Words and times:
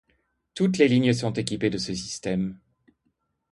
Toutes 0.55 0.79
les 0.79 0.87
lignes 0.87 1.13
sont 1.13 1.33
équipées 1.33 1.69
de 1.69 1.77
ce 1.77 1.93
système. 1.93 2.57